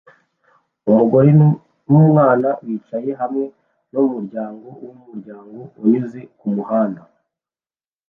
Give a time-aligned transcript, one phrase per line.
[0.89, 1.29] Umugore
[1.89, 3.45] n'umwana bicaye hamwe
[3.93, 7.01] mumuryango wumuryango unyuze kumuhanda